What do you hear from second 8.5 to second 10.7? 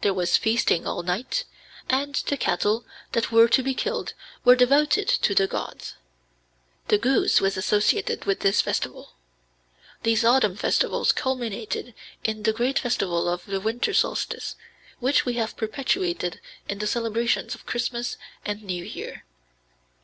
festival. These autumn